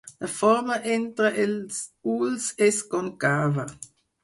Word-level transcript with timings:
La 0.23 0.27
forma 0.35 0.77
entre 0.93 1.31
els 1.43 1.77
ulls 2.15 2.49
és 2.71 2.83
còncava. 2.97 3.71